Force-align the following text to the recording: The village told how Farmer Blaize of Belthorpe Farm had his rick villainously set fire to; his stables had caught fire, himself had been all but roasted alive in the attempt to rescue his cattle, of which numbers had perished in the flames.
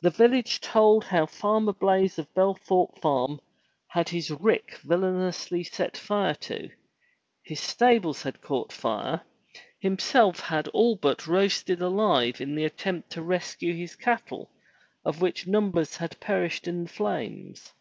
The 0.00 0.10
village 0.10 0.58
told 0.60 1.04
how 1.04 1.26
Farmer 1.26 1.72
Blaize 1.72 2.18
of 2.18 2.26
Belthorpe 2.34 2.98
Farm 2.98 3.40
had 3.86 4.08
his 4.08 4.28
rick 4.28 4.78
villainously 4.78 5.62
set 5.62 5.96
fire 5.96 6.34
to; 6.40 6.70
his 7.40 7.60
stables 7.60 8.24
had 8.24 8.40
caught 8.40 8.72
fire, 8.72 9.20
himself 9.78 10.40
had 10.40 10.64
been 10.64 10.72
all 10.72 10.96
but 10.96 11.28
roasted 11.28 11.80
alive 11.80 12.40
in 12.40 12.56
the 12.56 12.64
attempt 12.64 13.10
to 13.10 13.22
rescue 13.22 13.76
his 13.76 13.94
cattle, 13.94 14.50
of 15.04 15.20
which 15.20 15.46
numbers 15.46 15.98
had 15.98 16.18
perished 16.18 16.66
in 16.66 16.82
the 16.82 16.88
flames. 16.90 17.72